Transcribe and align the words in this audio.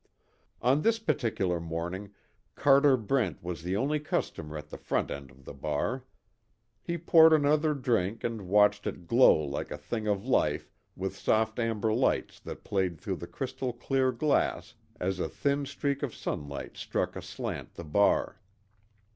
On 0.63 0.81
this 0.81 0.97
particular 0.97 1.59
morning 1.59 2.09
Carter 2.55 2.97
Brent 2.97 3.43
was 3.43 3.61
the 3.61 3.75
only 3.77 3.99
customer 3.99 4.57
at 4.57 4.71
the 4.71 4.77
front 4.79 5.11
end 5.11 5.29
of 5.29 5.45
the 5.45 5.53
bar. 5.53 6.05
He 6.81 6.97
poured 6.97 7.33
another 7.33 7.75
drink 7.75 8.23
and 8.23 8.47
watched 8.47 8.87
it 8.87 9.05
glow 9.05 9.35
like 9.37 9.69
a 9.69 9.77
thing 9.77 10.07
of 10.07 10.25
life 10.25 10.71
with 10.95 11.15
soft 11.15 11.59
amber 11.59 11.93
lights 11.93 12.39
that 12.39 12.63
played 12.63 12.99
through 12.99 13.17
the 13.17 13.27
crystal 13.27 13.73
clear 13.73 14.11
glass 14.11 14.73
as 14.99 15.19
a 15.19 15.29
thin 15.29 15.67
streak 15.67 16.01
of 16.01 16.15
sunlight 16.15 16.77
struck 16.77 17.15
aslant 17.15 17.75
the 17.75 17.85
bar. 17.85 18.41